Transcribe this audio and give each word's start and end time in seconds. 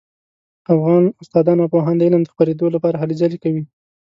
افغان 0.73 1.03
استادان 1.23 1.57
او 1.61 1.67
پوهان 1.73 1.95
د 1.97 2.01
علم 2.07 2.21
د 2.23 2.27
خپریدو 2.33 2.65
لپاره 2.75 2.95
هلې 2.97 3.15
ځلې 3.21 3.37
کوي 3.43 3.63